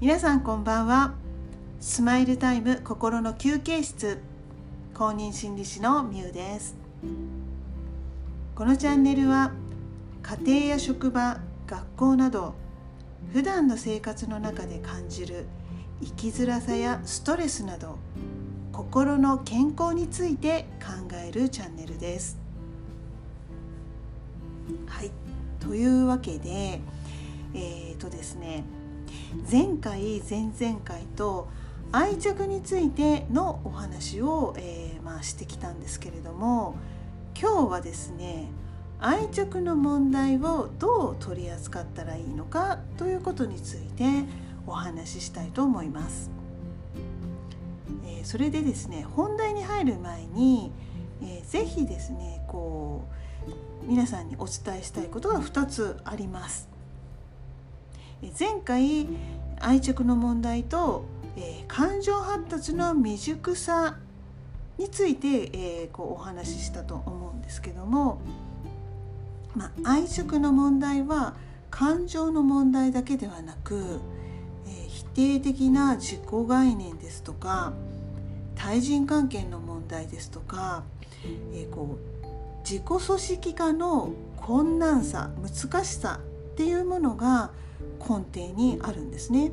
[0.00, 1.14] 皆さんこんばんは。
[1.80, 4.20] スマイルタイム心の休憩室。
[4.94, 6.76] 公認心理師のみゆです。
[8.54, 9.50] このチャンネルは
[10.22, 12.54] 家庭や職場学校など
[13.32, 15.46] 普段の生活の中で感じる
[16.00, 17.98] 生きづらさやストレスなど
[18.70, 22.38] 心の健康について考えるチャンネルです。
[24.86, 25.10] はい。
[25.58, 26.80] というわけで
[27.52, 28.62] えーとですね
[29.50, 31.48] 前回前々回と
[31.92, 36.76] 愛着についてのお話を、えー、まあ、してきたんですけれども
[37.40, 38.48] 今日はですね
[39.00, 44.24] 愛着の問題をどう取り扱ったらいいのかということについて
[44.66, 46.30] お話ししたいと思います。
[48.04, 50.72] えー、それでですね本題に入る前に、
[51.22, 53.04] えー、ぜひですねこ
[53.82, 56.67] う皆さんにお伝えしたいことが2つあります。
[58.38, 59.06] 前回
[59.60, 61.04] 愛着の問題と、
[61.36, 63.96] えー、感情発達の未熟さ
[64.76, 68.20] について、えー、こうお話ししたと思うんですけども、
[69.54, 71.34] まあ、愛着の問題は
[71.70, 74.00] 感情の問題だけではなく、
[74.66, 77.72] えー、否定的な自己概念ですとか
[78.56, 80.82] 対人関係の問題ですとか、
[81.52, 82.28] えー、こう
[82.68, 86.20] 自己組織化の困難さ難しさ
[86.52, 87.50] っていうものが
[88.00, 89.52] 根底にあるんですね。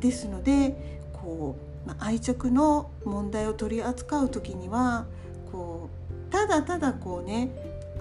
[0.00, 5.06] ですのでこう、まあ、愛着の問題を取り扱う時には
[5.50, 5.88] こ
[6.28, 7.50] うただただこうね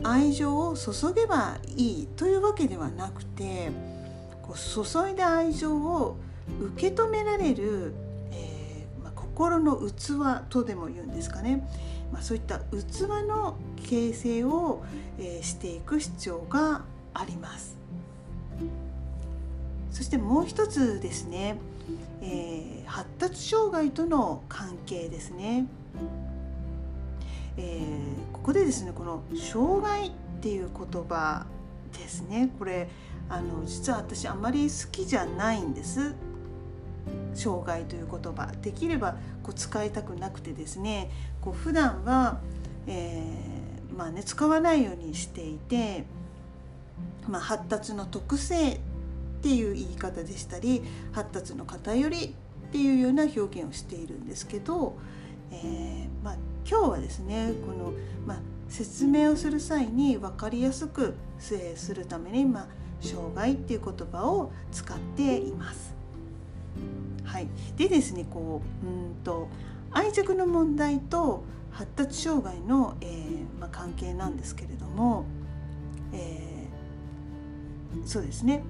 [0.03, 3.71] 愛情を注げばいいというわけではなくて
[4.41, 6.17] こう注いだ愛情を
[6.59, 7.93] 受け止められる、
[8.31, 11.65] えーまあ、心の器とでも言うんですかね、
[12.11, 14.83] まあ、そういった器の形成を、
[15.19, 16.81] えー、していく必要が
[17.13, 17.75] あります。
[19.91, 21.57] そしてもう一つですね、
[22.21, 25.67] えー、発達障害との関係ですね、
[27.57, 30.11] えー、ここでですねこの障害っ
[30.41, 31.45] ていう言葉
[31.93, 32.49] ですね。
[32.57, 32.89] これ
[33.29, 36.15] あの実は私あまり好きじゃないんです。
[37.35, 38.47] 障害という言葉。
[38.61, 41.11] できればこう使いたくなくてですね。
[41.41, 42.39] こう普段は、
[42.87, 46.05] えー、まあね使わないようにしていて、
[47.27, 48.79] まあ、発達の特性っ
[49.41, 52.35] ていう言い方でしたり発達の偏り
[52.67, 54.95] っていうような表現をしているんですけど、
[55.51, 57.93] えー、まあ、今日はですねこの、
[58.25, 58.37] まあ、
[58.69, 62.67] 説明をする際に分かりやすくするために、まあ、
[63.01, 65.93] 障害っていう言葉を使っています。
[67.23, 67.47] はい、
[67.77, 69.47] でですねこううんと
[69.91, 75.25] 愛着の問題と発達障害の、えー、まあ、関係なんですけれども、
[76.13, 76.52] えー、
[78.05, 78.63] そうですね。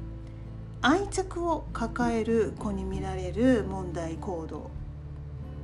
[0.82, 4.70] 愛着を抱える子に見られる問題行動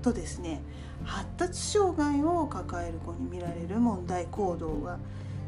[0.02, 0.62] とですね。
[1.04, 4.98] 発達障害を抱える子に見られる問題行動が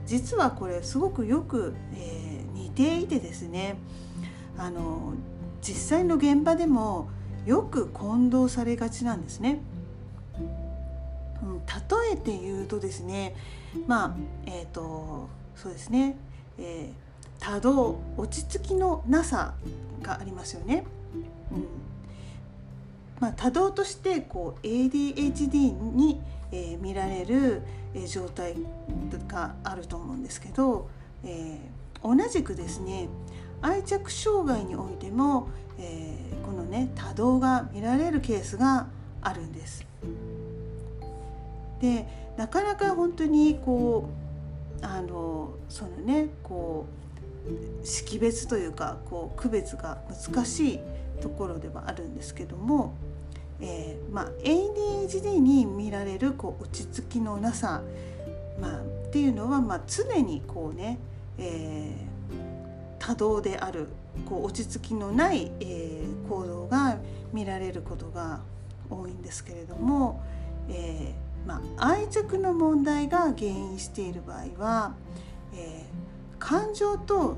[0.05, 3.77] 実はこれすごくよく、えー、似ていてですね。
[4.57, 5.13] あの
[5.61, 7.09] 実際の現場でも
[7.45, 9.61] よく混同されがちなんですね。
[11.43, 13.35] うん、例えて言うとですね。
[13.87, 16.17] まあえっ、ー、とそうですね、
[16.57, 17.10] えー
[17.41, 19.55] 多動落ち着きのなさ
[20.01, 20.85] がありますよね。
[21.51, 21.65] うん
[23.19, 26.19] まあ、多動としてこう ADHD に、
[26.51, 27.61] えー、見られる、
[27.93, 28.55] えー、状態
[29.27, 30.89] があると思うんですけど、
[31.23, 33.09] えー、同じくですね
[33.61, 38.87] 愛着障害においても、えー、このね多動が見られるケースが
[39.21, 39.85] あるんです。
[41.79, 42.07] で
[42.37, 44.09] なかなか本当にこ
[44.81, 47.00] うあのそのねこう
[47.83, 50.79] 識別というかこう区別が難しい
[51.21, 52.95] ところではあるんですけども、
[53.59, 57.81] えーまあ、ADHD に見られるこう落ち着きのなさ、
[58.59, 60.99] まあ、っていうのは、まあ、常にこうね、
[61.37, 62.35] えー、
[62.99, 63.87] 多動である
[64.25, 66.97] こう落ち着きのない、えー、行動が
[67.33, 68.41] 見られることが
[68.89, 70.21] 多いんですけれども、
[70.69, 74.95] えーまあ、愛着の問題が原因している場合は、
[75.55, 75.90] えー
[76.41, 77.37] 感情と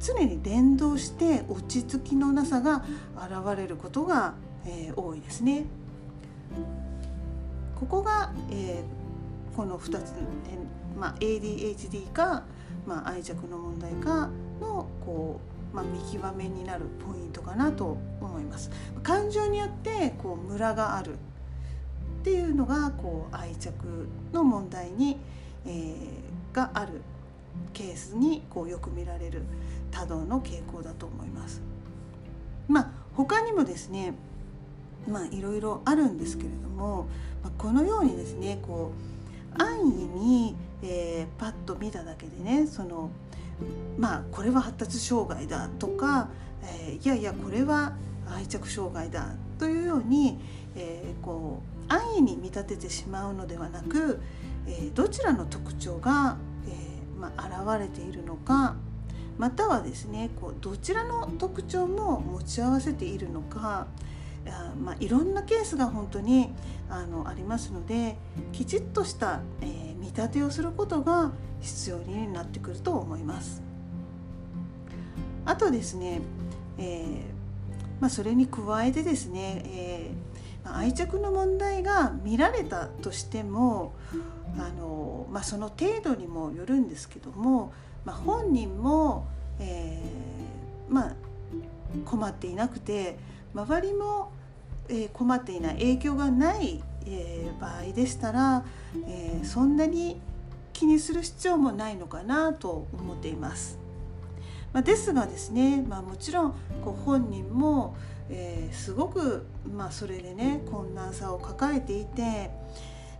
[0.00, 2.84] 常に連動して落ち着きのなさが
[3.16, 4.34] 現れることが、
[4.66, 5.64] えー、多いですね。
[7.78, 12.42] ここが、えー、この2つ、えーまあ、ADHD か、
[12.86, 14.28] まあ、愛着の問題か
[14.60, 15.40] のこ
[15.72, 18.70] う、まあ、見極めになるポイントかなと思います。
[19.02, 21.16] 感情によってこうムラがあるっ
[22.24, 23.72] ていうのがこう愛着
[24.32, 25.18] の問題に、
[25.66, 27.00] えー、がある
[27.72, 29.42] ケースにこうよく見られる
[29.90, 31.62] 多動の傾向だと思います。
[32.68, 34.14] まあ他にもですね
[35.08, 37.06] まあいろいろあるんですけれども、
[37.42, 38.92] まあ、このようにですねこ
[39.58, 43.10] う安易に、えー、パッと見ただけでねその
[43.98, 46.28] まあこれは発達障害だとか、
[46.62, 47.92] えー、いやいやこれは
[48.28, 50.40] 愛着障害だというように、
[50.74, 54.20] えー、こう安易に見立ててしまうのではなく、
[54.66, 56.36] えー、どちらの特徴が、
[56.66, 58.76] えーまあ、現れているのか
[59.38, 63.86] またはですねこうどちらの特徴も持ち合わせているのか
[64.46, 66.52] あまあ、いろんなケースが本当に
[66.90, 68.16] あのありますので
[68.52, 73.62] きちっとした、えー、見立てをすることが必要になってくると思います。
[75.46, 76.20] あとですね、
[76.78, 83.94] えーまあ、それに加えてですね、えー、愛着の問題が見られたとしても
[84.58, 87.72] あの、まあ、その程度にもよるんですけども、
[88.04, 89.26] まあ、本人も、
[89.58, 91.14] えー、まあ、
[92.04, 93.16] 困っていなくて
[93.54, 94.32] 周りも、
[94.88, 98.64] え困っていない影響がない、え場合でしたら、
[99.06, 100.20] えそんなに
[100.72, 103.78] 気にする必要もないのかなと思っています。
[104.74, 106.50] まあ、ですがですね、まあ、もちろん
[106.84, 107.96] こう本人も、
[108.28, 112.50] えー、すごく、まあ、それでね困難さを抱えていて、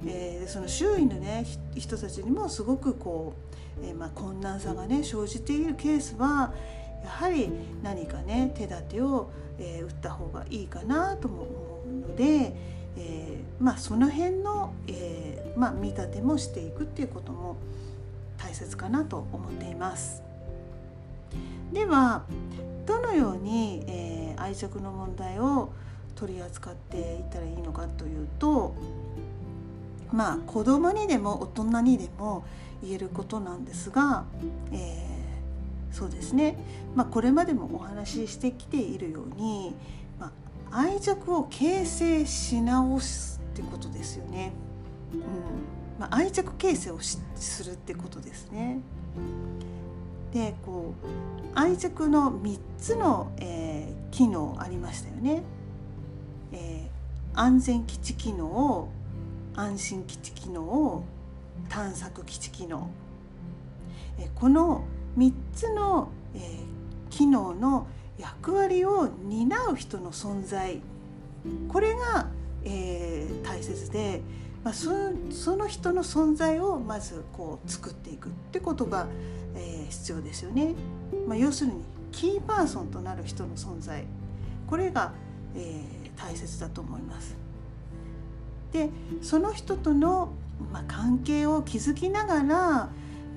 [0.06, 1.44] えー、その周囲のね
[1.74, 3.34] 人たちにもすごくこ
[3.80, 6.52] う、えー、まあ、困難さがね生じているケースは
[7.04, 7.50] やはり
[7.82, 11.50] 何かね手立てを、えー、打った方がいいかなとも思
[12.06, 12.54] うので、
[12.96, 17.56] え、まあ、その辺の、え、まあ、見立てもしていくっていうことも
[18.38, 20.22] 大切かなと思っています。
[21.72, 22.24] では
[22.86, 25.72] どのように、え、愛着の問題を
[26.14, 28.74] 取り扱っていったらいいのかというと
[30.14, 32.44] まあ子供にでも大人にでも
[32.82, 34.24] 言えることなんですが、
[34.72, 36.56] えー、そうですね、
[36.94, 39.74] まあ、これまでもお話ししてきているように、
[40.20, 40.30] ま
[40.70, 44.52] あ、愛着を形成し直すってことですよね。
[45.12, 45.20] うん
[45.98, 48.80] まあ、愛着形成をするってことですね。
[50.32, 55.42] でこう愛着の3つの、えー、機能ありましたよね。
[56.52, 58.88] えー、安全基地機能
[59.56, 61.04] 安心基地機能
[61.68, 62.90] 探索基地機能、
[64.34, 64.84] この
[65.16, 66.40] 3つの、え、
[67.10, 67.86] 機能の
[68.18, 70.80] 役割を担う人の存在
[71.68, 72.28] これが、
[72.64, 74.22] え、大切で、
[74.64, 74.90] ま、そ
[75.56, 79.06] の人の存在をまずこう作っていくってことが、
[79.54, 80.74] え、必要ですよね。
[81.28, 84.04] ま、要するにキーパーソンとなる人の存在
[84.66, 85.12] これが、
[85.54, 85.84] え、
[86.16, 87.43] 大切だと思います。
[88.74, 88.90] で
[89.22, 90.32] その人との、
[90.72, 92.90] まあ、関係を築きながら、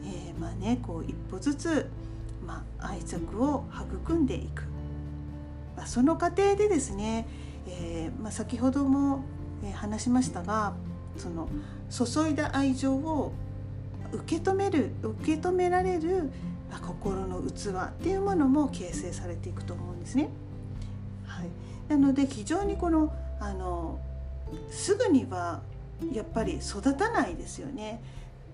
[0.04, 1.88] えー、まあね、こう一歩ずつ、
[2.46, 3.64] まあ、愛着を
[4.04, 4.64] 育んでいく、
[5.78, 7.28] まあ、その過程でですね、
[7.68, 9.24] えーまあ、先ほども、
[9.74, 10.76] 話しましたが
[11.18, 11.50] その
[11.90, 13.34] 注いだ愛情を
[14.12, 16.32] 受け止める受け止められる
[16.82, 20.30] 心の器っていうものも形成されていくと思うんですね。
[21.26, 21.48] はい、
[21.90, 24.00] なので非常にこのあの
[24.70, 25.62] すぐには
[26.14, 28.02] やっぱり育たないですよね。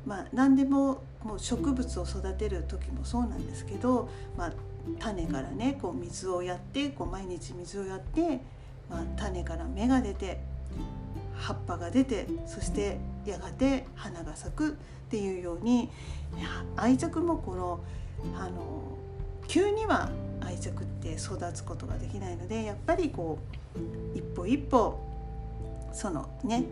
[0.06, 4.54] まあ、何でももう植物を育てる時もそうなんですけど、まあ、
[5.00, 8.42] 種からねこう水をやってこう毎日水をやって、
[8.90, 10.42] まあ、種から芽が出て
[11.36, 14.74] 葉っぱが出てそしてやがて花が咲くっ
[15.10, 15.90] ていうように
[16.76, 17.80] 愛着もこの
[18.36, 18.98] あの
[19.48, 20.10] 急には
[20.42, 23.40] 愛着って育つことができないのでやっぱりこ
[23.76, 25.00] う一歩一歩
[25.94, 26.66] そのね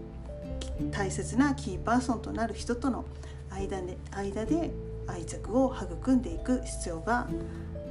[0.91, 3.05] 大切なキーパーソンとなる人との
[3.51, 4.71] 間で間で
[5.07, 7.27] 愛着を育んでいく必要が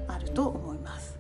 [0.09, 1.19] あると思います。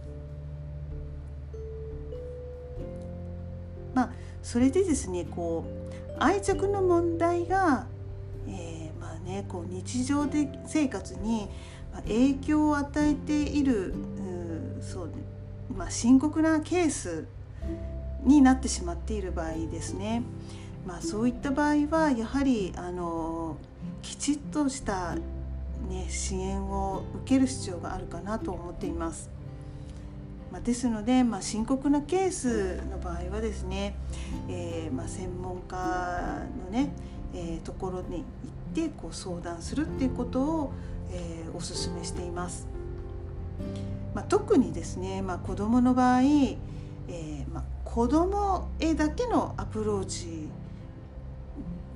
[3.95, 4.11] まあ
[4.43, 7.87] それでですねこう愛着の問題が、
[8.49, 11.49] えー、まあねこう日常で生活に
[12.07, 13.95] 影響を与えている
[14.81, 15.11] うそう、
[15.77, 17.27] まあ、深刻なケース
[18.25, 20.23] になってしまっている場合ですね、
[20.87, 23.57] まあ、そういった場合はやはりあの
[24.03, 29.31] きちっとした、ね、支援を受ける必要があるかなと思っています。
[30.51, 33.95] まあ、ですので、まあ、深刻なケースの場合はですね、
[34.49, 35.77] えーまあ、専門家
[36.65, 36.93] のね、
[37.33, 40.73] えー、ところに行ってこう相談するっていうことを、
[41.13, 42.67] えー、おすすめしています。
[44.13, 50.49] まあ、特にですね、まあ、子どもの場合、えーまあ、子どもへだけのアプローチ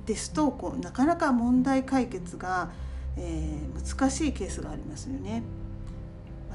[0.05, 2.69] ですとこうなかなか問題解決が、
[3.17, 5.43] えー、難しいケースがありますよね。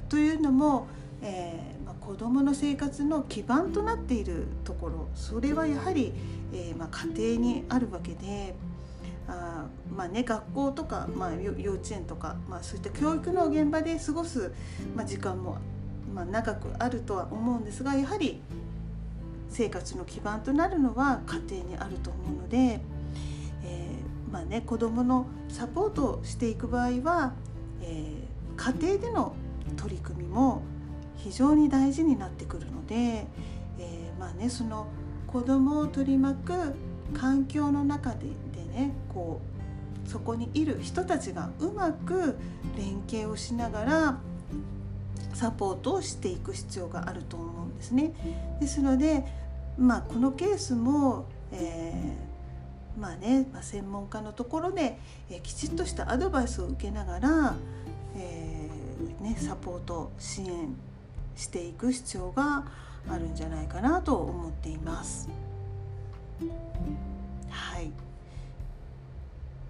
[0.09, 0.87] というのも
[1.23, 6.15] えーまあ、子どもの生活の基盤となっているところそれはやはり、
[6.53, 8.55] えーまあ、家庭にあるわけで。
[9.29, 14.51] あまあね、学校とか、まあ、幼稚園とか、まあ、そういった教育の現場で過ごす、
[14.97, 15.59] まあ、時間も、
[16.13, 18.41] まあ、長くあるとは思うんですがやはり
[19.51, 22.81] 生活の基盤となるのは家庭にあると思うので、
[23.65, 27.35] えー、まあね、子どものサポートをしていく場合は、
[27.83, 29.35] えー、家庭での
[29.77, 30.63] 取り組みも
[31.17, 34.87] 非常に大事になってくるので、えー、まあねその
[35.27, 36.75] 子どもを取り巻く
[37.15, 39.41] 環境の中ででねこ
[40.07, 42.37] うそこにいる人たちがうまく
[42.77, 44.19] 連携をしながら
[45.35, 48.13] サポートをしていく必要があると思うんですね。
[48.61, 49.25] ですので、
[49.79, 54.99] まあ、このケースも、えー、まあね、まあ、専門家のところで、
[55.31, 57.55] えー、きちっとしたアドバイスを受けながら、
[58.17, 60.75] えーね、サポート支援
[61.37, 62.65] していく必要が
[63.09, 65.29] あるんじゃないかなと思っています。
[67.49, 67.91] はい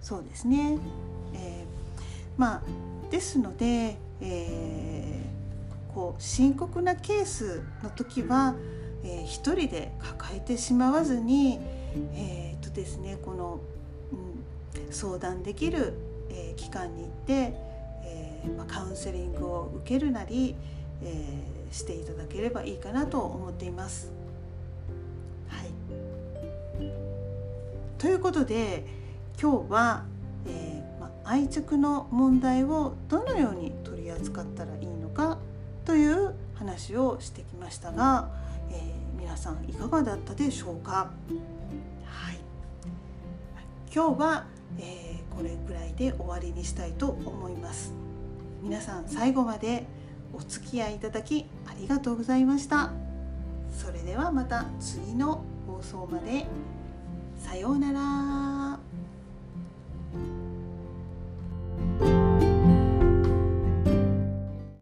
[0.01, 0.77] そうですね、
[1.33, 1.65] えー、
[2.37, 2.61] まあ
[3.09, 5.40] ですので、えー、
[5.93, 8.55] こう深刻なケースの時は、
[9.03, 11.59] えー、一人で抱えてしまわずに、
[12.13, 13.59] えー、とですねこの、
[14.11, 14.15] う
[14.89, 15.93] ん、相談できる、
[16.29, 17.33] えー、機関に行って、
[18.03, 20.55] えーまあ、カウンセリングを受けるなり、
[21.03, 24.11] えー、していただければいいかなと思っています。
[25.49, 25.69] はい、
[27.97, 28.85] ということで
[29.41, 30.05] 今日は、
[30.47, 34.90] えーま、愛着の問題をどのように取り扱ったらいいのか
[35.85, 38.29] という話をしてきましたが、
[38.69, 41.11] えー、皆さんいかがだったでしょうか、
[42.03, 42.39] はい、
[43.93, 44.45] 今日は、
[44.79, 47.93] えー、これぐらいで終わりにしたいと思います。
[48.61, 49.85] 皆さん最後まで
[50.33, 52.91] お付き合いいただきありがとうございました。
[53.71, 56.45] それではまた次の放送まで。
[57.41, 57.99] さようなら